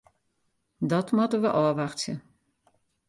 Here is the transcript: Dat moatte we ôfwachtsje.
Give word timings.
Dat 0.91 1.07
moatte 1.17 1.37
we 1.43 1.49
ôfwachtsje. 1.61 2.13